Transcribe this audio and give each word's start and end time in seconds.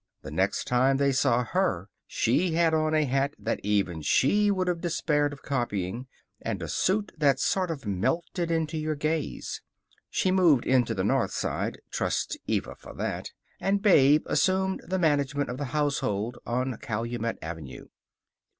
The 0.23 0.31
next 0.31 0.65
time 0.65 0.97
they 0.97 1.11
saw 1.11 1.43
her, 1.43 1.87
she 2.07 2.53
had 2.55 2.73
on 2.73 2.95
a 2.95 3.05
hat 3.05 3.35
that 3.37 3.59
even 3.61 4.01
she 4.01 4.49
would 4.49 4.67
have 4.67 4.81
despaired 4.81 5.31
of 5.31 5.43
copying, 5.43 6.07
and 6.41 6.59
a 6.63 6.67
suit 6.67 7.11
that 7.19 7.39
sort 7.39 7.69
of 7.69 7.85
melted 7.85 8.49
into 8.49 8.79
your 8.79 8.95
gaze. 8.95 9.61
She 10.09 10.31
moved 10.31 10.63
to 10.63 10.95
the 10.95 11.03
North 11.03 11.33
Side 11.33 11.81
(trust 11.91 12.35
Eva 12.47 12.73
for 12.79 12.95
that), 12.95 13.29
and 13.59 13.83
Babe 13.83 14.23
assumed 14.25 14.81
the 14.87 14.97
management 14.97 15.51
of 15.51 15.59
the 15.59 15.65
household 15.65 16.39
on 16.47 16.75
Calumet 16.79 17.37
Avenue. 17.39 17.85